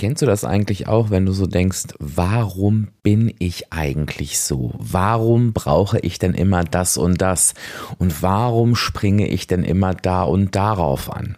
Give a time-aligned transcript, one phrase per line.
[0.00, 4.72] Kennst du das eigentlich auch, wenn du so denkst, warum bin ich eigentlich so?
[4.78, 7.52] Warum brauche ich denn immer das und das?
[7.98, 11.36] Und warum springe ich denn immer da und darauf an?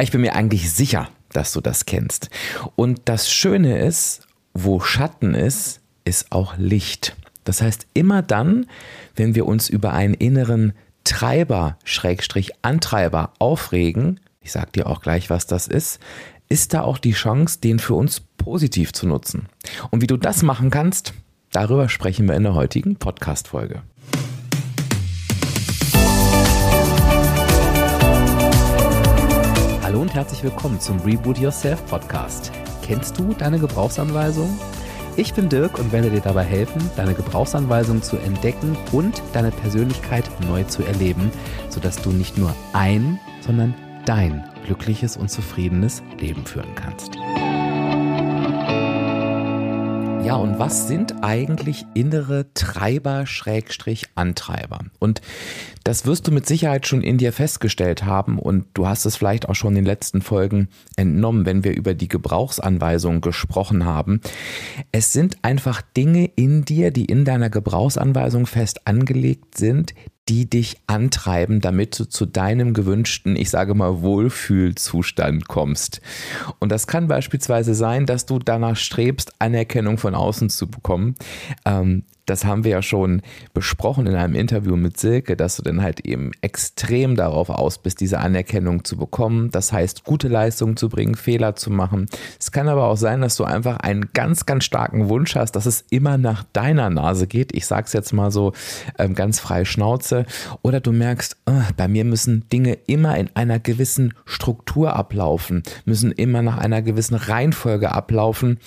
[0.00, 2.30] Ich bin mir eigentlich sicher, dass du das kennst.
[2.76, 7.16] Und das Schöne ist, wo Schatten ist, ist auch Licht.
[7.42, 8.66] Das heißt, immer dann,
[9.16, 10.72] wenn wir uns über einen inneren
[11.02, 16.00] Treiber, Schrägstrich Antreiber aufregen, ich sag dir auch gleich, was das ist,
[16.52, 19.46] ist da auch die Chance, den für uns positiv zu nutzen.
[19.90, 21.14] Und wie du das machen kannst,
[21.50, 23.80] darüber sprechen wir in der heutigen Podcast-Folge.
[29.82, 32.52] Hallo und herzlich willkommen zum Reboot Yourself Podcast.
[32.82, 34.50] Kennst du deine Gebrauchsanweisung?
[35.16, 40.28] Ich bin Dirk und werde dir dabei helfen, deine Gebrauchsanweisung zu entdecken und deine Persönlichkeit
[40.46, 41.30] neu zu erleben,
[41.70, 47.16] sodass du nicht nur ein, sondern dein glückliches und zufriedenes Leben führen kannst.
[50.24, 54.78] Ja, und was sind eigentlich innere Treiber, Schrägstrich, Antreiber?
[55.00, 55.20] Und
[55.82, 59.48] das wirst du mit Sicherheit schon in dir festgestellt haben und du hast es vielleicht
[59.48, 64.20] auch schon in den letzten Folgen entnommen, wenn wir über die Gebrauchsanweisung gesprochen haben.
[64.92, 69.92] Es sind einfach Dinge in dir, die in deiner Gebrauchsanweisung fest angelegt sind,
[70.28, 76.00] die dich antreiben, damit du zu deinem gewünschten, ich sage mal, Wohlfühlzustand kommst.
[76.60, 81.16] Und das kann beispielsweise sein, dass du danach strebst, Anerkennung von außen zu bekommen.
[81.64, 83.22] Ähm, das haben wir ja schon
[83.52, 88.00] besprochen in einem Interview mit Silke, dass du dann halt eben extrem darauf aus bist,
[88.00, 89.50] diese Anerkennung zu bekommen.
[89.50, 92.06] Das heißt, gute Leistungen zu bringen, Fehler zu machen.
[92.38, 95.66] Es kann aber auch sein, dass du einfach einen ganz, ganz starken Wunsch hast, dass
[95.66, 97.54] es immer nach deiner Nase geht.
[97.54, 98.52] Ich sag's jetzt mal so
[98.98, 100.24] ähm, ganz frei Schnauze.
[100.62, 106.12] Oder du merkst, oh, bei mir müssen Dinge immer in einer gewissen Struktur ablaufen, müssen
[106.12, 108.58] immer nach einer gewissen Reihenfolge ablaufen.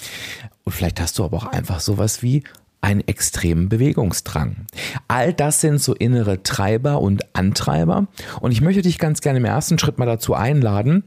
[0.65, 2.43] Und vielleicht hast du aber auch einfach sowas wie
[2.85, 4.67] einen extremen Bewegungsdrang.
[5.07, 8.07] All das sind so innere Treiber und Antreiber.
[8.41, 11.03] Und ich möchte dich ganz gerne im ersten Schritt mal dazu einladen,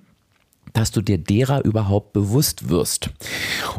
[0.73, 3.11] dass du dir derer überhaupt bewusst wirst.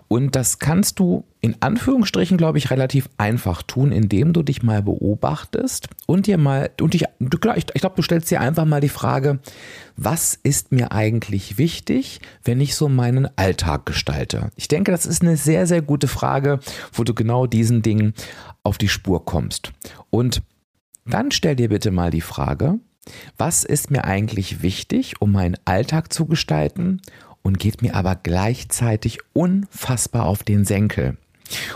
[0.08, 4.82] Und das kannst du in Anführungsstrichen, glaube ich, relativ einfach tun, indem du dich mal
[4.82, 8.90] beobachtest und dir mal, und dich, ich, ich glaube, du stellst dir einfach mal die
[8.90, 9.40] Frage,
[9.96, 14.52] was ist mir eigentlich wichtig, wenn ich so meinen Alltag gestalte?
[14.56, 16.60] Ich denke, das ist eine sehr, sehr gute Frage,
[16.92, 18.14] wo du genau diesen Dingen
[18.64, 19.72] auf die Spur kommst.
[20.10, 20.42] Und
[21.06, 22.80] dann stell dir bitte mal die Frage,
[23.38, 27.02] was ist mir eigentlich wichtig, um meinen Alltag zu gestalten
[27.42, 31.18] und geht mir aber gleichzeitig unfassbar auf den Senkel?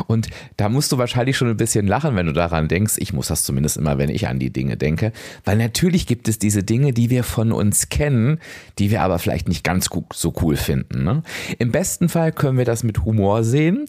[0.07, 2.95] Und da musst du wahrscheinlich schon ein bisschen lachen, wenn du daran denkst.
[2.97, 5.11] Ich muss das zumindest immer, wenn ich an die Dinge denke.
[5.43, 8.39] Weil natürlich gibt es diese Dinge, die wir von uns kennen,
[8.79, 11.03] die wir aber vielleicht nicht ganz so cool finden.
[11.03, 11.23] Ne?
[11.59, 13.85] Im besten Fall können wir das mit Humor sehen.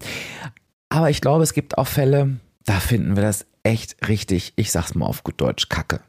[0.88, 4.94] Aber ich glaube, es gibt auch Fälle, da finden wir das echt richtig, ich sag's
[4.94, 6.00] mal auf gut Deutsch, Kacke.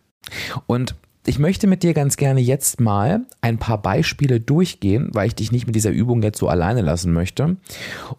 [0.68, 0.95] Und
[1.25, 5.52] ich möchte mit dir ganz gerne jetzt mal ein paar Beispiele durchgehen, weil ich dich
[5.52, 7.58] nicht mit dieser Übung jetzt so alleine lassen möchte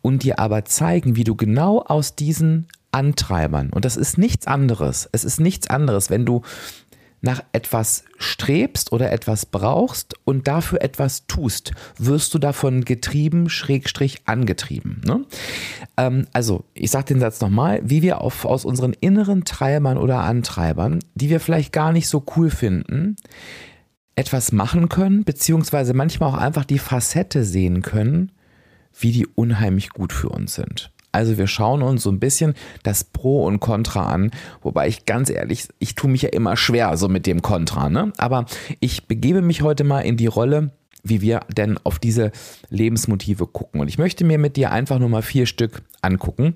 [0.03, 5.09] und dir aber zeigen, wie du genau aus diesen Antreibern, und das ist nichts anderes,
[5.13, 6.43] es ist nichts anderes, wenn du
[7.27, 14.23] nach etwas strebst oder etwas brauchst und dafür etwas tust, wirst du davon getrieben, schrägstrich
[14.25, 15.03] angetrieben.
[15.05, 15.27] Ne?
[15.99, 20.21] Ähm, also, ich sage den Satz nochmal, wie wir auf, aus unseren inneren Treibern oder
[20.21, 23.17] Antreibern, die wir vielleicht gar nicht so cool finden,
[24.15, 28.33] etwas machen können, beziehungsweise manchmal auch einfach die Facette sehen können,
[28.99, 30.91] wie die unheimlich gut für uns sind.
[31.17, 35.31] Also wir schauen uns so ein bisschen das Pro und Contra an, wobei ich ganz
[35.31, 38.13] ehrlich, ich tue mich ja immer schwer so mit dem Contra, ne?
[38.19, 38.45] Aber
[38.81, 40.73] ich begebe mich heute mal in die Rolle,
[41.03, 42.33] wie wir denn auf diese
[42.69, 43.81] Lebensmotive gucken.
[43.81, 46.55] Und ich möchte mir mit dir einfach nur mal vier Stück angucken.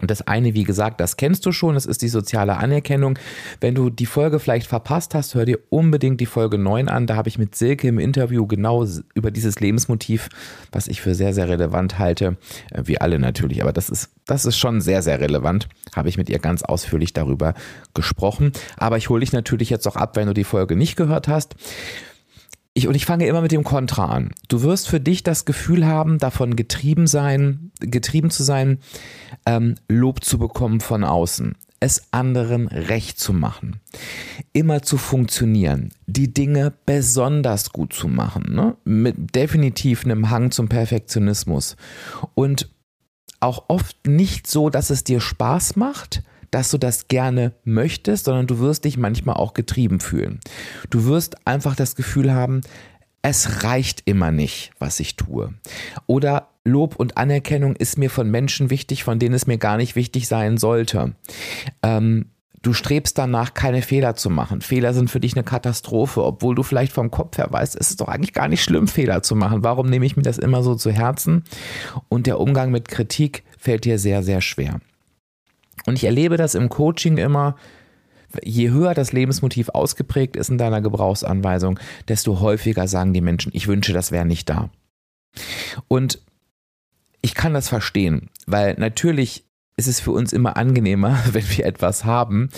[0.00, 3.18] Und das eine, wie gesagt, das kennst du schon, das ist die soziale Anerkennung.
[3.60, 7.06] Wenn du die Folge vielleicht verpasst hast, hör dir unbedingt die Folge 9 an.
[7.06, 10.28] Da habe ich mit Silke im Interview genau über dieses Lebensmotiv,
[10.72, 12.36] was ich für sehr, sehr relevant halte,
[12.70, 16.16] äh, wie alle natürlich, aber das ist, das ist schon sehr, sehr relevant, habe ich
[16.16, 17.54] mit ihr ganz ausführlich darüber
[17.94, 18.52] gesprochen.
[18.76, 21.56] Aber ich hole dich natürlich jetzt auch ab, wenn du die Folge nicht gehört hast.
[22.72, 24.30] Ich, und ich fange immer mit dem Kontra an.
[24.48, 28.78] Du wirst für dich das Gefühl haben, davon getrieben sein, getrieben zu sein,
[29.44, 33.80] ähm, Lob zu bekommen von außen, es anderen recht zu machen,
[34.52, 38.76] immer zu funktionieren, die Dinge besonders gut zu machen, ne?
[38.84, 41.76] mit definitiv einem Hang zum Perfektionismus
[42.34, 42.70] und
[43.40, 48.46] auch oft nicht so, dass es dir Spaß macht, dass du das gerne möchtest, sondern
[48.46, 50.40] du wirst dich manchmal auch getrieben fühlen.
[50.90, 52.60] Du wirst einfach das Gefühl haben,
[53.22, 55.52] es reicht immer nicht, was ich tue.
[56.06, 59.96] Oder Lob und Anerkennung ist mir von Menschen wichtig, von denen es mir gar nicht
[59.96, 61.14] wichtig sein sollte.
[61.82, 62.26] Ähm,
[62.62, 64.60] du strebst danach, keine Fehler zu machen.
[64.60, 68.00] Fehler sind für dich eine Katastrophe, obwohl du vielleicht vom Kopf her weißt, es ist
[68.00, 69.64] doch eigentlich gar nicht schlimm, Fehler zu machen.
[69.64, 71.44] Warum nehme ich mir das immer so zu Herzen?
[72.08, 74.80] Und der Umgang mit Kritik fällt dir sehr, sehr schwer.
[75.86, 77.56] Und ich erlebe das im Coaching immer,
[78.42, 81.78] je höher das Lebensmotiv ausgeprägt ist in deiner Gebrauchsanweisung,
[82.08, 84.70] desto häufiger sagen die Menschen, ich wünsche, das wäre nicht da.
[85.88, 86.20] Und
[87.22, 89.44] ich kann das verstehen, weil natürlich
[89.76, 92.50] ist es für uns immer angenehmer, wenn wir etwas haben,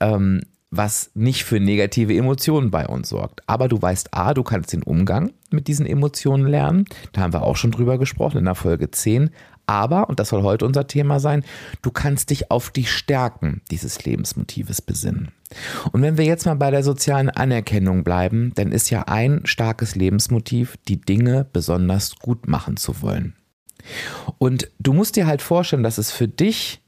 [0.00, 3.48] ähm, was nicht für negative Emotionen bei uns sorgt.
[3.48, 6.86] Aber du weißt, A, du kannst den Umgang mit diesen Emotionen lernen.
[7.12, 9.30] Da haben wir auch schon drüber gesprochen in der Folge 10.
[9.66, 11.44] Aber, und das soll heute unser Thema sein,
[11.82, 15.32] du kannst dich auf die Stärken dieses Lebensmotives besinnen.
[15.92, 19.94] Und wenn wir jetzt mal bei der sozialen Anerkennung bleiben, dann ist ja ein starkes
[19.94, 23.34] Lebensmotiv, die Dinge besonders gut machen zu wollen.
[24.38, 26.80] Und du musst dir halt vorstellen, dass es für dich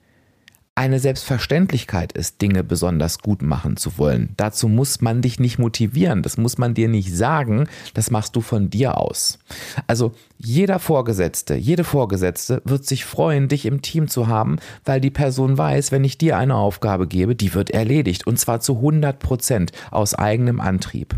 [0.77, 4.35] eine Selbstverständlichkeit ist, Dinge besonders gut machen zu wollen.
[4.37, 8.43] Dazu muss man dich nicht motivieren, das muss man dir nicht sagen, das machst du
[8.43, 9.39] von dir aus.
[9.87, 15.11] Also jeder Vorgesetzte, jede Vorgesetzte wird sich freuen, dich im Team zu haben, weil die
[15.11, 19.19] Person weiß, wenn ich dir eine Aufgabe gebe, die wird erledigt und zwar zu 100
[19.19, 21.17] Prozent aus eigenem Antrieb.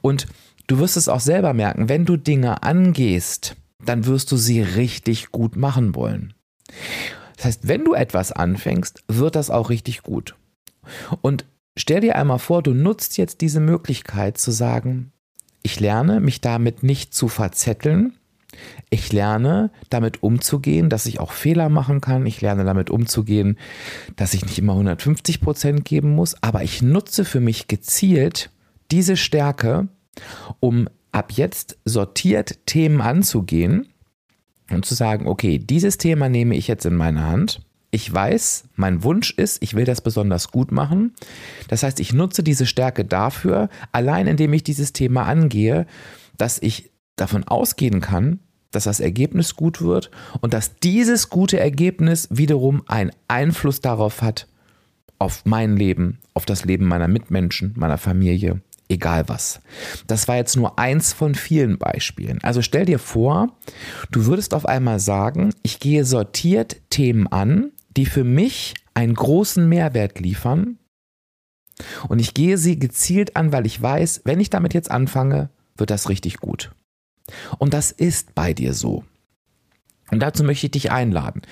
[0.00, 0.26] Und
[0.66, 3.54] du wirst es auch selber merken, wenn du Dinge angehst,
[3.84, 6.34] dann wirst du sie richtig gut machen wollen.
[7.42, 10.36] Das heißt, wenn du etwas anfängst, wird das auch richtig gut.
[11.22, 11.44] Und
[11.76, 15.10] stell dir einmal vor, du nutzt jetzt diese Möglichkeit zu sagen,
[15.64, 18.16] ich lerne mich damit nicht zu verzetteln.
[18.90, 22.26] Ich lerne damit umzugehen, dass ich auch Fehler machen kann.
[22.26, 23.58] Ich lerne damit umzugehen,
[24.14, 26.40] dass ich nicht immer 150 Prozent geben muss.
[26.44, 28.50] Aber ich nutze für mich gezielt
[28.92, 29.88] diese Stärke,
[30.60, 33.91] um ab jetzt sortiert Themen anzugehen
[34.74, 37.60] und zu sagen, okay, dieses Thema nehme ich jetzt in meine Hand.
[37.90, 41.12] Ich weiß, mein Wunsch ist, ich will das besonders gut machen.
[41.68, 45.86] Das heißt, ich nutze diese Stärke dafür, allein indem ich dieses Thema angehe,
[46.38, 48.40] dass ich davon ausgehen kann,
[48.70, 50.10] dass das Ergebnis gut wird
[50.40, 54.48] und dass dieses gute Ergebnis wiederum einen Einfluss darauf hat,
[55.18, 59.60] auf mein Leben, auf das Leben meiner Mitmenschen, meiner Familie egal was.
[60.06, 62.38] Das war jetzt nur eins von vielen Beispielen.
[62.42, 63.56] Also stell dir vor,
[64.10, 69.68] du würdest auf einmal sagen, ich gehe sortiert Themen an, die für mich einen großen
[69.68, 70.78] Mehrwert liefern.
[72.08, 75.90] Und ich gehe sie gezielt an, weil ich weiß, wenn ich damit jetzt anfange, wird
[75.90, 76.70] das richtig gut.
[77.58, 79.04] Und das ist bei dir so.
[80.10, 81.42] Und dazu möchte ich dich einladen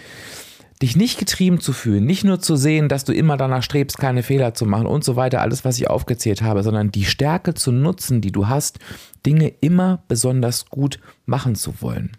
[0.83, 4.23] dich nicht getrieben zu fühlen, nicht nur zu sehen, dass du immer danach strebst, keine
[4.23, 7.71] Fehler zu machen und so weiter, alles, was ich aufgezählt habe, sondern die Stärke zu
[7.71, 8.79] nutzen, die du hast,
[9.27, 12.17] Dinge immer besonders gut machen zu wollen.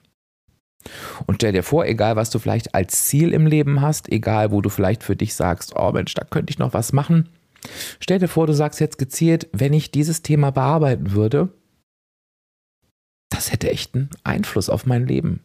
[1.25, 4.62] Und stell dir vor, egal was du vielleicht als Ziel im Leben hast, egal wo
[4.62, 7.30] du vielleicht für dich sagst, oh Mensch, da könnte ich noch was machen,
[8.00, 11.50] stell dir vor, du sagst jetzt gezielt, wenn ich dieses Thema bearbeiten würde,
[13.30, 15.42] das hätte echt einen Einfluss auf mein Leben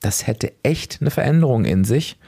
[0.00, 2.18] das hätte echt eine Veränderung in sich.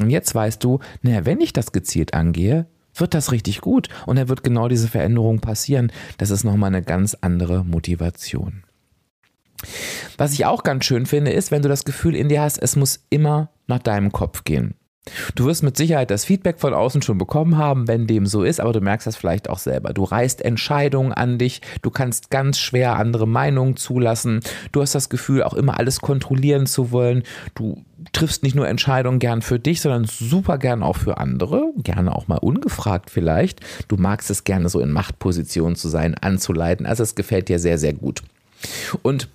[0.00, 3.88] Und jetzt weißt du, naja, wenn ich das gezielt angehe, wird das richtig gut.
[4.06, 5.92] Und dann wird genau diese Veränderung passieren.
[6.18, 8.64] Das ist nochmal eine ganz andere Motivation.
[10.16, 12.76] Was ich auch ganz schön finde, ist, wenn du das Gefühl in dir hast, es
[12.76, 14.74] muss immer nach deinem Kopf gehen.
[15.34, 18.58] Du wirst mit Sicherheit das Feedback von außen schon bekommen haben, wenn dem so ist,
[18.58, 19.92] aber du merkst das vielleicht auch selber.
[19.92, 24.40] Du reißt Entscheidungen an dich, du kannst ganz schwer andere Meinungen zulassen,
[24.72, 27.22] du hast das Gefühl, auch immer alles kontrollieren zu wollen.
[27.54, 32.14] Du triffst nicht nur Entscheidungen gern für dich, sondern super gern auch für andere, gerne
[32.14, 33.60] auch mal ungefragt vielleicht.
[33.88, 37.76] Du magst es gerne so in Machtpositionen zu sein, anzuleiten, also es gefällt dir sehr,
[37.76, 38.22] sehr gut.
[39.02, 39.28] Und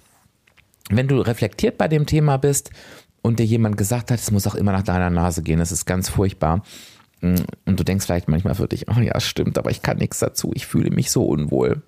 [0.90, 2.72] wenn du reflektiert bei dem Thema bist,
[3.22, 5.86] und dir jemand gesagt hat, es muss auch immer nach deiner Nase gehen, das ist
[5.86, 6.64] ganz furchtbar.
[7.22, 7.36] Mm,
[7.66, 10.52] und du denkst vielleicht manchmal für dich, oh ja, stimmt, aber ich kann nichts dazu,
[10.54, 11.82] ich fühle mich so unwohl.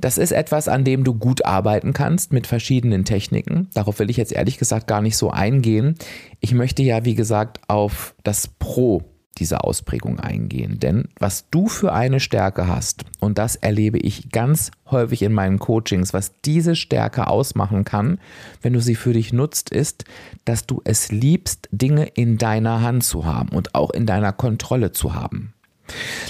[0.00, 3.68] Das ist etwas, an dem du gut arbeiten kannst mit verschiedenen Techniken.
[3.72, 5.94] Darauf will ich jetzt ehrlich gesagt gar nicht so eingehen.
[6.40, 10.78] Ich möchte ja, wie gesagt, auf das Pro diese Ausprägung eingehen.
[10.78, 15.58] Denn was du für eine Stärke hast, und das erlebe ich ganz häufig in meinen
[15.58, 18.18] Coachings, was diese Stärke ausmachen kann,
[18.60, 20.04] wenn du sie für dich nutzt, ist,
[20.44, 24.92] dass du es liebst, Dinge in deiner Hand zu haben und auch in deiner Kontrolle
[24.92, 25.54] zu haben.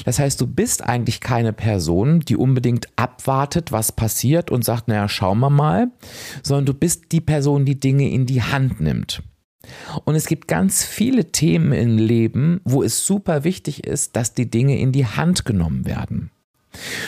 [0.05, 5.09] Das heißt, du bist eigentlich keine Person, die unbedingt abwartet, was passiert und sagt, naja,
[5.09, 5.89] schauen wir mal,
[6.43, 9.23] sondern du bist die Person, die Dinge in die Hand nimmt.
[10.05, 14.51] Und es gibt ganz viele Themen im Leben, wo es super wichtig ist, dass die
[14.51, 16.31] Dinge in die Hand genommen werden.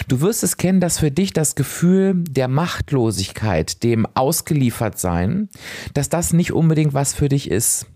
[0.08, 5.48] Du wirst es kennen, dass für dich das Gefühl der Machtlosigkeit, dem Ausgeliefertsein,
[5.94, 7.86] dass das nicht unbedingt was für dich ist.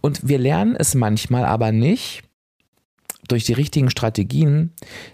[0.00, 2.24] Und wir lernen es manchmal aber nicht,
[3.28, 4.72] durch die richtigen Strategien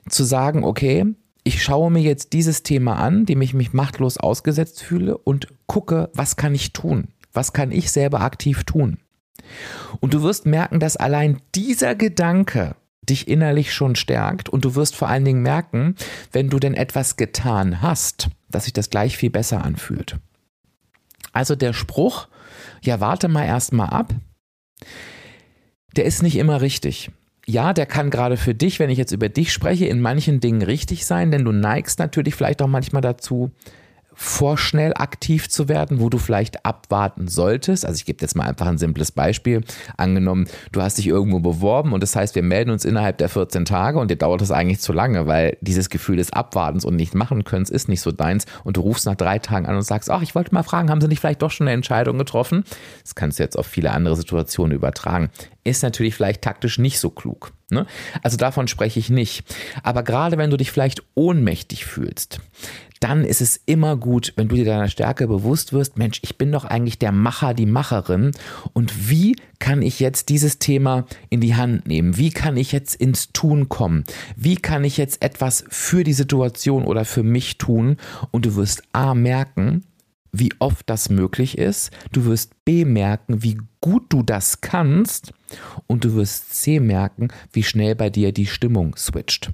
[0.09, 1.05] zu sagen, okay,
[1.45, 6.11] ich schaue mir jetzt dieses Thema an, dem ich mich machtlos ausgesetzt fühle und gucke,
[6.15, 7.09] was kann ich tun?
[7.37, 8.99] Was kann ich selber aktiv tun?
[10.01, 12.75] Und du wirst merken, dass allein dieser Gedanke
[13.09, 15.95] dich innerlich schon stärkt und du wirst vor allen Dingen merken,
[16.33, 20.19] wenn du denn etwas getan hast, dass sich das gleich viel besser anfühlt.
[21.33, 22.29] Also der Spruch,
[22.83, 24.15] ja, warte mal erstmal ab,
[25.97, 27.11] der ist nicht immer richtig.
[27.47, 30.63] Ja, der kann gerade für dich, wenn ich jetzt über dich spreche, in manchen Dingen
[30.63, 33.53] richtig sein, denn du neigst natürlich vielleicht auch manchmal dazu,
[34.17, 37.85] vorschnell aktiv zu werden, wo du vielleicht abwarten solltest.
[37.85, 39.63] Also ich gebe jetzt mal einfach ein simples Beispiel.
[39.97, 43.67] Angenommen, du hast dich irgendwo beworben und das heißt, wir melden uns innerhalb der 14
[43.67, 47.15] Tage und dir dauert das eigentlich zu lange, weil dieses Gefühl des Abwartens und nicht
[47.15, 50.11] machen können ist nicht so deins und du rufst nach drei Tagen an und sagst,
[50.11, 52.65] ach, ich wollte mal fragen, haben sie nicht vielleicht doch schon eine Entscheidung getroffen?
[53.03, 55.31] Das kannst du jetzt auf viele andere Situationen übertragen.
[55.65, 57.53] Ist natürlich vielleicht taktisch nicht so klug.
[57.71, 57.87] Ne?
[58.23, 59.45] Also davon spreche ich nicht.
[59.83, 62.41] Aber gerade wenn du dich vielleicht ohnmächtig fühlst,
[63.01, 66.53] dann ist es immer gut, wenn du dir deiner Stärke bewusst wirst, Mensch, ich bin
[66.53, 68.33] doch eigentlich der Macher, die Macherin.
[68.73, 72.17] Und wie kann ich jetzt dieses Thema in die Hand nehmen?
[72.17, 74.05] Wie kann ich jetzt ins Tun kommen?
[74.37, 77.97] Wie kann ich jetzt etwas für die Situation oder für mich tun?
[78.31, 79.85] Und du wirst A merken,
[80.33, 81.91] wie oft das möglich ist.
[82.13, 85.33] Du wirst B merken, wie gut du das kannst.
[85.87, 89.53] Und du wirst C merken, wie schnell bei dir die Stimmung switcht.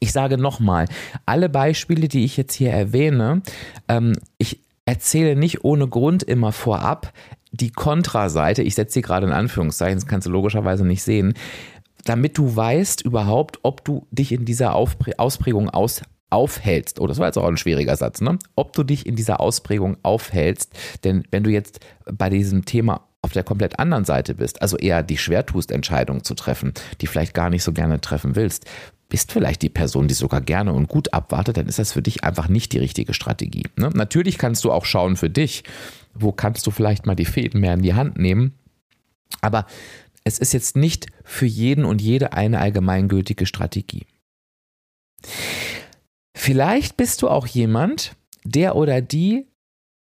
[0.00, 0.86] Ich sage nochmal,
[1.26, 3.42] alle Beispiele, die ich jetzt hier erwähne,
[3.88, 7.12] ähm, ich erzähle nicht ohne Grund immer vorab
[7.50, 11.34] die Kontraseite, ich setze sie gerade in Anführungszeichen, das kannst du logischerweise nicht sehen,
[12.04, 17.00] damit du weißt überhaupt, ob du dich in dieser Ausprägung aus aufhältst.
[17.00, 18.38] Oh, das war jetzt auch ein schwieriger Satz, ne?
[18.54, 20.72] Ob du dich in dieser Ausprägung aufhältst.
[21.04, 25.02] Denn wenn du jetzt bei diesem Thema auf der komplett anderen Seite bist, also eher
[25.02, 28.66] die schwer tust, Entscheidungen zu treffen, die vielleicht gar nicht so gerne treffen willst,
[29.08, 32.24] bist vielleicht die Person, die sogar gerne und gut abwartet, dann ist das für dich
[32.24, 33.64] einfach nicht die richtige Strategie.
[33.76, 33.90] Ne?
[33.94, 35.64] Natürlich kannst du auch schauen für dich,
[36.14, 38.54] wo kannst du vielleicht mal die Fäden mehr in die Hand nehmen.
[39.40, 39.66] Aber
[40.24, 44.06] es ist jetzt nicht für jeden und jede eine allgemeingültige Strategie.
[46.36, 49.46] Vielleicht bist du auch jemand, der oder die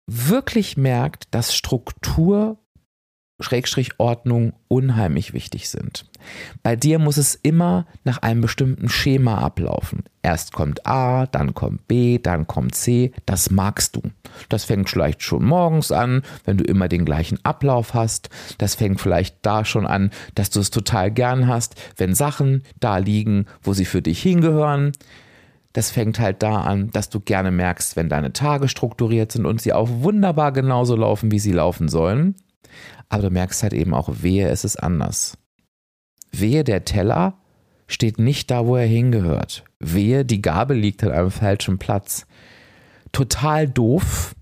[0.07, 2.57] wirklich merkt, dass Struktur
[3.41, 6.05] Schrägstrich Ordnung unheimlich wichtig sind.
[6.63, 10.03] Bei dir muss es immer nach einem bestimmten Schema ablaufen.
[10.21, 13.11] Erst kommt A, dann kommt B, dann kommt C.
[13.25, 14.01] Das magst du.
[14.47, 18.29] Das fängt vielleicht schon morgens an, wenn du immer den gleichen Ablauf hast.
[18.57, 22.97] Das fängt vielleicht da schon an, dass du es total gern hast, wenn Sachen da
[22.97, 24.93] liegen, wo sie für dich hingehören.
[25.73, 29.59] Das fängt halt da an, dass du gerne merkst, wenn deine Tage strukturiert sind und
[29.59, 32.35] sie auch wunderbar genauso laufen, wie sie laufen sollen
[33.09, 35.37] aber du merkst halt eben auch, wehe, es ist anders.
[36.31, 37.37] Wehe, der Teller
[37.87, 39.63] steht nicht da, wo er hingehört.
[39.79, 42.25] Wehe, die Gabel liegt an einem falschen Platz.
[43.11, 44.35] Total doof,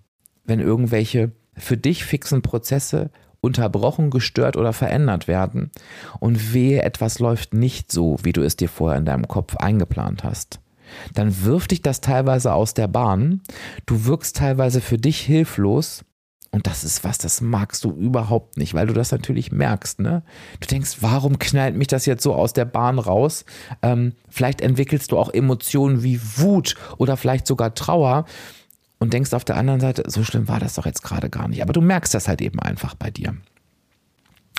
[0.46, 3.12] wenn irgendwelche für dich fixen Prozesse
[3.42, 5.72] unterbrochen, gestört oder verändert werden.
[6.20, 10.24] Und wehe, etwas läuft nicht so, wie du es dir vorher in deinem Kopf eingeplant
[10.24, 10.60] hast.
[11.14, 13.42] Dann wirft dich das teilweise aus der Bahn.
[13.86, 16.06] Du wirkst teilweise für dich hilflos
[16.54, 20.00] und das ist was, das magst du überhaupt nicht, weil du das natürlich merkst.
[20.00, 20.22] Ne?
[20.60, 23.44] Du denkst, warum knallt mich das jetzt so aus der Bahn raus?
[23.82, 28.26] Ähm, vielleicht entwickelst du auch Emotionen wie Wut oder vielleicht sogar Trauer
[29.00, 31.64] und denkst auf der anderen Seite, so schlimm war das doch jetzt gerade gar nicht.
[31.64, 33.36] Aber du merkst das halt eben einfach bei dir.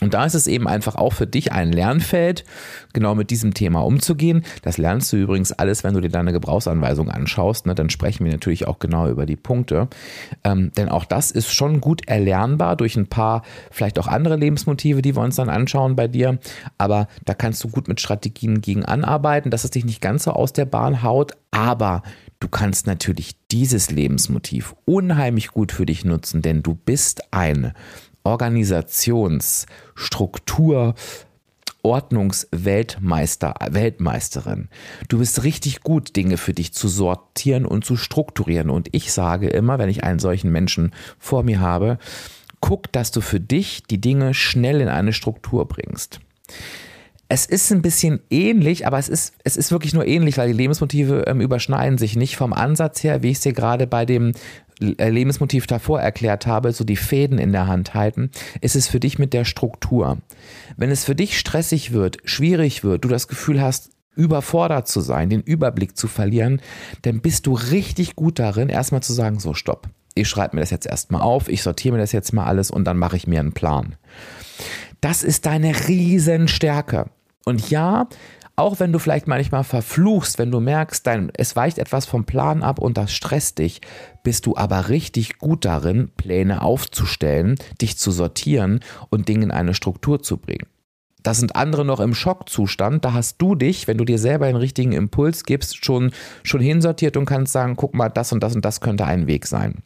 [0.01, 2.45] Und da ist es eben einfach auch für dich ein Lernfeld,
[2.93, 4.45] genau mit diesem Thema umzugehen.
[4.63, 7.67] Das lernst du übrigens alles, wenn du dir deine Gebrauchsanweisung anschaust.
[7.67, 7.77] Ne?
[7.77, 9.89] Dann sprechen wir natürlich auch genau über die Punkte.
[10.43, 15.01] Ähm, denn auch das ist schon gut erlernbar durch ein paar, vielleicht auch andere Lebensmotive,
[15.01, 16.39] die wir uns dann anschauen bei dir.
[16.77, 20.33] Aber da kannst du gut mit Strategien gegen anarbeiten, dass es dich nicht ganz so
[20.33, 21.37] aus der Bahn haut.
[21.53, 22.03] Aber
[22.41, 27.75] du kannst natürlich dieses Lebensmotiv unheimlich gut für dich nutzen, denn du bist eine
[28.25, 30.95] Organisationsstruktur,
[31.83, 34.69] Ordnungsweltmeister, Weltmeisterin.
[35.09, 38.71] Du bist richtig gut, Dinge für dich zu sortieren und zu strukturieren.
[38.71, 41.99] Und ich sage immer, wenn ich einen solchen Menschen vor mir habe,
[42.61, 46.21] guck, dass du für dich die Dinge schnell in eine Struktur bringst.
[47.29, 50.57] Es ist ein bisschen ähnlich, aber es ist, es ist wirklich nur ähnlich, weil die
[50.57, 54.33] Lebensmotive ähm, überschneiden sich nicht vom Ansatz her, wie ich es dir gerade bei dem
[54.81, 59.01] äh, Lebensmotiv davor erklärt habe, so die Fäden in der Hand halten, ist es für
[59.01, 60.19] dich mit der Struktur.
[60.77, 65.31] Wenn es für dich stressig wird, schwierig wird, du das Gefühl hast, überfordert zu sein,
[65.31, 66.61] den Überblick zu verlieren,
[67.03, 69.89] dann bist du richtig gut darin, erstmal zu sagen, so stopp.
[70.15, 72.85] Ich schreibe mir das jetzt erstmal auf, ich sortiere mir das jetzt mal alles und
[72.85, 73.97] dann mache ich mir einen Plan.
[75.05, 77.11] Das ist deine Riesenstärke.
[77.45, 78.09] Und ja,
[78.57, 82.63] auch wenn du vielleicht manchmal verfluchst, wenn du merkst, dein, es weicht etwas vom Plan
[82.63, 83.83] ab und das stresst dich,
[84.23, 88.81] bist du aber richtig gut darin, Pläne aufzustellen, dich zu sortieren
[89.11, 90.69] und Dinge in eine Struktur zu bringen.
[91.23, 93.05] Da sind andere noch im Schockzustand.
[93.05, 96.13] Da hast du dich, wenn du dir selber den richtigen Impuls gibst, schon,
[96.45, 99.47] schon hinsortiert und kannst sagen, guck mal, das und das und das könnte ein Weg
[99.47, 99.83] sein.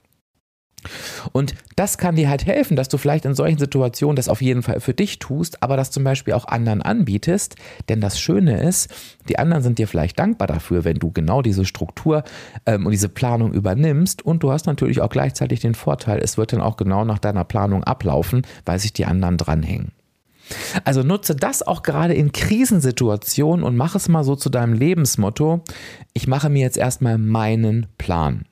[1.32, 4.62] Und das kann dir halt helfen, dass du vielleicht in solchen Situationen das auf jeden
[4.62, 7.56] Fall für dich tust, aber das zum Beispiel auch anderen anbietest.
[7.88, 8.88] Denn das Schöne ist,
[9.28, 12.24] die anderen sind dir vielleicht dankbar dafür, wenn du genau diese Struktur
[12.66, 14.24] ähm, und diese Planung übernimmst.
[14.24, 17.44] Und du hast natürlich auch gleichzeitig den Vorteil, es wird dann auch genau nach deiner
[17.44, 19.92] Planung ablaufen, weil sich die anderen dranhängen.
[20.84, 25.62] Also nutze das auch gerade in Krisensituationen und mach es mal so zu deinem Lebensmotto.
[26.14, 28.46] Ich mache mir jetzt erstmal meinen Plan.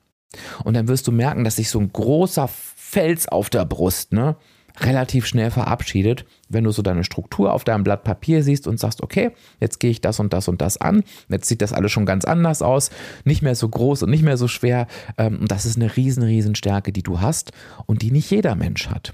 [0.63, 4.35] Und dann wirst du merken, dass sich so ein großer Fels auf der Brust, ne,
[4.79, 9.01] relativ schnell verabschiedet, wenn du so deine Struktur auf deinem Blatt Papier siehst und sagst,
[9.01, 11.03] okay, jetzt gehe ich das und das und das an.
[11.29, 12.91] Jetzt sieht das alles schon ganz anders aus,
[13.23, 14.87] nicht mehr so groß und nicht mehr so schwer.
[15.17, 17.51] Ähm, und das ist eine riesen, riesen Stärke, die du hast
[17.85, 19.13] und die nicht jeder Mensch hat.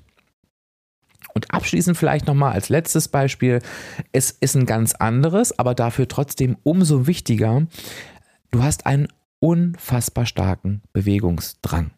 [1.33, 3.59] Und abschließend vielleicht nochmal als letztes Beispiel,
[4.11, 7.65] es ist ein ganz anderes, aber dafür trotzdem umso wichtiger.
[8.51, 9.07] Du hast einen
[9.43, 11.91] unfassbar starken Bewegungsdrang.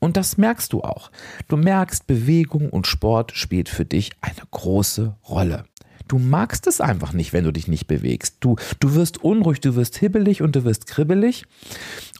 [0.00, 1.10] Und das merkst du auch.
[1.48, 5.64] Du merkst, Bewegung und Sport spielt für dich eine große Rolle.
[6.08, 8.36] Du magst es einfach nicht, wenn du dich nicht bewegst.
[8.40, 11.46] Du, du wirst unruhig, du wirst hibbelig und du wirst kribbelig.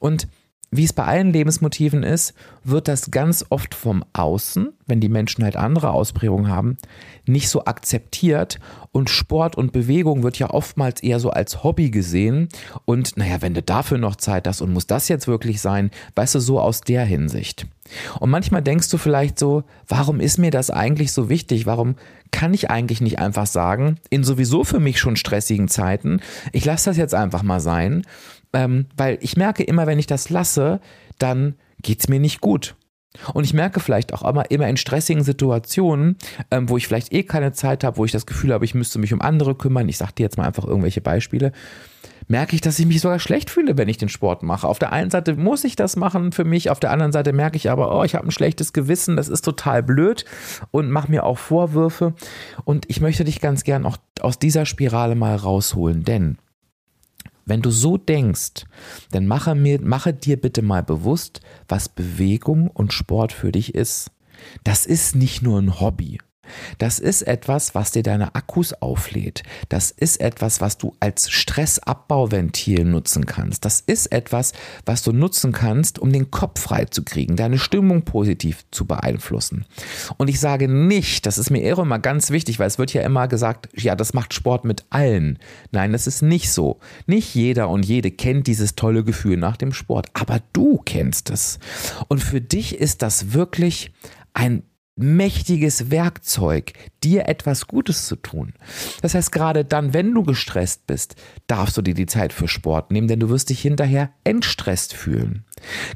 [0.00, 0.28] Und
[0.72, 5.42] wie es bei allen Lebensmotiven ist, wird das ganz oft vom Außen, wenn die Menschen
[5.42, 6.76] halt andere Ausprägungen haben,
[7.26, 8.60] nicht so akzeptiert.
[8.92, 12.48] Und Sport und Bewegung wird ja oftmals eher so als Hobby gesehen.
[12.84, 16.36] Und naja, wenn du dafür noch Zeit hast und muss das jetzt wirklich sein, weißt
[16.36, 17.66] du, so aus der Hinsicht.
[18.20, 21.66] Und manchmal denkst du vielleicht so, warum ist mir das eigentlich so wichtig?
[21.66, 21.96] Warum
[22.30, 26.20] kann ich eigentlich nicht einfach sagen, in sowieso für mich schon stressigen Zeiten,
[26.52, 28.02] ich lasse das jetzt einfach mal sein
[28.52, 30.80] ähm, weil ich merke immer, wenn ich das lasse,
[31.18, 32.76] dann geht es mir nicht gut.
[33.34, 36.16] Und ich merke vielleicht auch immer, immer in stressigen Situationen,
[36.52, 39.00] ähm, wo ich vielleicht eh keine Zeit habe, wo ich das Gefühl habe, ich müsste
[39.00, 41.50] mich um andere kümmern, ich sage dir jetzt mal einfach irgendwelche Beispiele,
[42.28, 44.68] merke ich, dass ich mich sogar schlecht fühle, wenn ich den Sport mache.
[44.68, 47.56] Auf der einen Seite muss ich das machen für mich, auf der anderen Seite merke
[47.56, 50.24] ich aber, oh, ich habe ein schlechtes Gewissen, das ist total blöd
[50.70, 52.14] und mache mir auch Vorwürfe.
[52.64, 56.38] Und ich möchte dich ganz gern auch aus dieser Spirale mal rausholen, denn
[57.50, 58.64] wenn du so denkst,
[59.10, 64.10] dann mache, mir, mache dir bitte mal bewusst, was Bewegung und Sport für dich ist.
[64.64, 66.18] Das ist nicht nur ein Hobby.
[66.78, 69.42] Das ist etwas, was dir deine Akkus auflädt.
[69.68, 73.64] Das ist etwas, was du als Stressabbauventil nutzen kannst.
[73.64, 74.52] Das ist etwas,
[74.86, 79.64] was du nutzen kannst, um den Kopf frei zu kriegen, deine Stimmung positiv zu beeinflussen.
[80.16, 83.02] Und ich sage nicht, das ist mir eher immer ganz wichtig, weil es wird ja
[83.02, 85.38] immer gesagt, ja, das macht Sport mit allen.
[85.70, 86.80] Nein, das ist nicht so.
[87.06, 91.58] Nicht jeder und jede kennt dieses tolle Gefühl nach dem Sport, aber du kennst es.
[92.08, 93.92] Und für dich ist das wirklich
[94.32, 94.62] ein
[95.02, 98.54] mächtiges Werkzeug, dir etwas Gutes zu tun.
[99.02, 102.90] Das heißt, gerade dann, wenn du gestresst bist, darfst du dir die Zeit für Sport
[102.90, 105.44] nehmen, denn du wirst dich hinterher entstresst fühlen.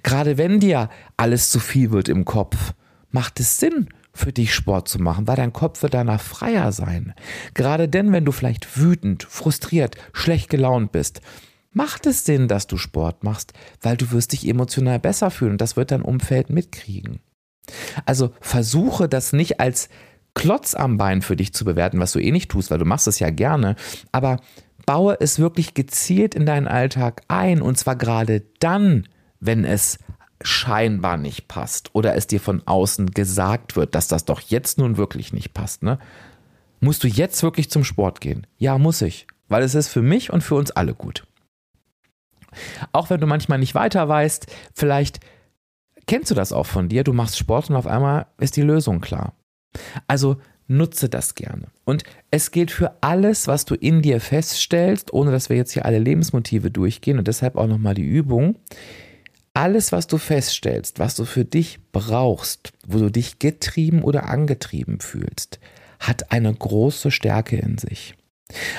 [0.02, 2.74] Gerade wenn dir alles zu viel wird im Kopf,
[3.10, 7.14] macht es Sinn, für dich Sport zu machen, weil dein Kopf wird danach freier sein.
[7.52, 11.20] Gerade denn, wenn du vielleicht wütend, frustriert, schlecht gelaunt bist,
[11.72, 15.60] macht es Sinn, dass du Sport machst, weil du wirst dich emotional besser fühlen und
[15.60, 17.20] das wird dein Umfeld mitkriegen.
[18.04, 19.88] Also versuche das nicht als
[20.34, 23.06] Klotz am Bein für dich zu bewerten, was du eh nicht tust, weil du machst
[23.06, 23.76] es ja gerne,
[24.12, 24.40] aber
[24.84, 29.08] baue es wirklich gezielt in deinen Alltag ein und zwar gerade dann,
[29.40, 29.98] wenn es
[30.42, 34.96] scheinbar nicht passt oder es dir von außen gesagt wird, dass das doch jetzt nun
[34.96, 35.98] wirklich nicht passt, ne?
[36.80, 38.46] Musst du jetzt wirklich zum Sport gehen?
[38.58, 41.26] Ja, muss ich, weil es ist für mich und für uns alle gut.
[42.92, 45.20] Auch wenn du manchmal nicht weiter weißt, vielleicht
[46.06, 47.04] Kennst du das auch von dir?
[47.04, 49.34] Du machst Sport und auf einmal ist die Lösung klar.
[50.06, 50.36] Also
[50.66, 51.66] nutze das gerne.
[51.84, 55.84] Und es gilt für alles, was du in dir feststellst, ohne dass wir jetzt hier
[55.84, 58.56] alle Lebensmotive durchgehen und deshalb auch nochmal die Übung.
[59.52, 65.00] Alles, was du feststellst, was du für dich brauchst, wo du dich getrieben oder angetrieben
[65.00, 65.60] fühlst,
[66.00, 68.14] hat eine große Stärke in sich.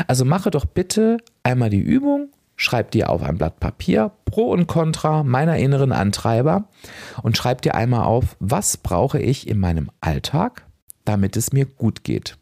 [0.07, 4.67] Also mache doch bitte einmal die Übung schreib dir auf ein Blatt Papier Pro und
[4.67, 6.67] Contra meiner inneren Antreiber
[7.21, 10.65] und schreib dir einmal auf, was brauche ich in meinem Alltag,
[11.03, 12.37] damit es mir gut geht.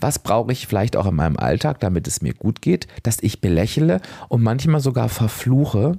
[0.00, 3.40] Was brauche ich vielleicht auch in meinem Alltag, damit es mir gut geht, dass ich
[3.40, 5.98] belächle und manchmal sogar verfluche?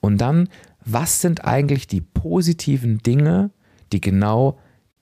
[0.00, 0.48] Und dann,
[0.84, 3.50] was sind eigentlich die positiven Dinge,
[3.92, 4.58] die genau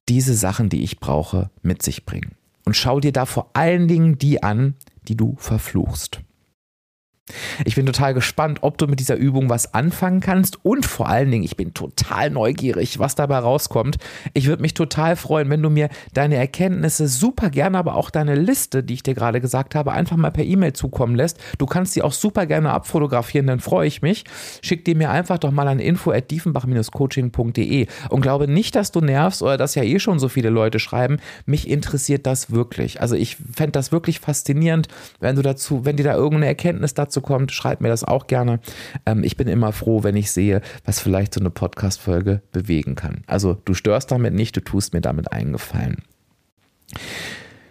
[0.08, 2.32] diese Sachen, die ich brauche, mit sich bringen?
[2.64, 4.74] Und schau dir da vor allen Dingen die an,
[5.08, 6.20] die du verfluchst.
[7.64, 11.30] Ich bin total gespannt, ob du mit dieser Übung was anfangen kannst und vor allen
[11.30, 13.98] Dingen, ich bin total neugierig, was dabei rauskommt.
[14.34, 18.34] Ich würde mich total freuen, wenn du mir deine Erkenntnisse super gerne, aber auch deine
[18.34, 21.38] Liste, die ich dir gerade gesagt habe, einfach mal per E-Mail zukommen lässt.
[21.58, 24.24] Du kannst sie auch super gerne abfotografieren, dann freue ich mich.
[24.62, 29.56] Schick dir mir einfach doch mal an info@diefenbach-coaching.de und glaube nicht, dass du nervst oder
[29.56, 31.18] dass ja eh schon so viele Leute schreiben.
[31.46, 33.00] Mich interessiert das wirklich.
[33.00, 34.88] Also ich fände das wirklich faszinierend,
[35.20, 38.26] wenn du dazu, wenn dir da irgendeine Erkenntnis dazu dazu kommt, schreibt mir das auch
[38.26, 38.60] gerne.
[39.06, 43.22] Ähm, ich bin immer froh, wenn ich sehe, was vielleicht so eine Podcast-Folge bewegen kann.
[43.26, 46.02] Also du störst damit nicht, du tust mir damit einen Gefallen.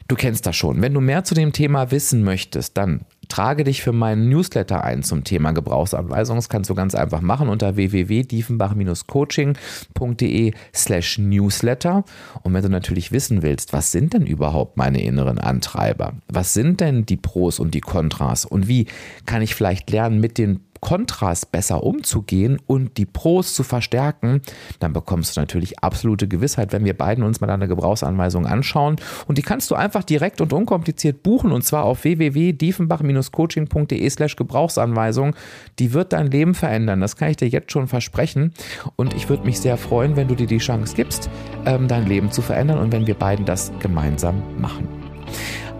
[0.08, 0.82] Du kennst das schon.
[0.82, 5.02] Wenn du mehr zu dem Thema wissen möchtest, dann trage dich für meinen Newsletter ein
[5.04, 6.38] zum Thema Gebrauchsanweisung.
[6.38, 12.06] Das kannst du ganz einfach machen unter www.diefenbach-coaching.de slash Newsletter.
[12.44, 16.14] Und wenn du natürlich wissen willst, was sind denn überhaupt meine inneren Antreiber?
[16.30, 18.46] Was sind denn die Pros und die Kontras?
[18.46, 18.86] Und wie
[19.26, 24.42] kann ich vielleicht lernen, mit den Kontras besser umzugehen und die Pros zu verstärken,
[24.80, 28.98] dann bekommst du natürlich absolute Gewissheit, wenn wir beiden uns mal eine Gebrauchsanweisung anschauen.
[29.28, 35.36] Und die kannst du einfach direkt und unkompliziert buchen und zwar auf www.diefenbach-coaching.de slash Gebrauchsanweisung.
[35.80, 37.02] Die wird dein Leben verändern.
[37.02, 38.54] Das kann ich dir jetzt schon versprechen.
[38.96, 41.30] Und ich würde mich sehr freuen, wenn du dir die Chance gibst,
[41.66, 44.88] ähm, dein Leben zu verändern und wenn wir beiden das gemeinsam machen.